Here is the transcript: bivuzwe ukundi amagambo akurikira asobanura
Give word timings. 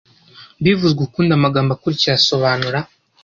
bivuzwe 0.63 0.99
ukundi 1.03 1.31
amagambo 1.35 1.69
akurikira 1.73 2.13
asobanura 2.15 2.79